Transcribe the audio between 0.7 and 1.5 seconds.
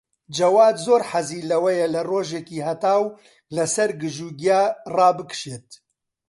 زۆر حەزی